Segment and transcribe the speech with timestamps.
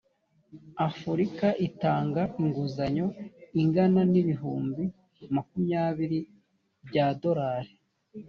[0.87, 3.07] afurika itanga inguzanyo
[3.61, 4.83] ingana na ibihumbi
[5.35, 6.19] makumyabiri
[6.87, 7.71] byadorari.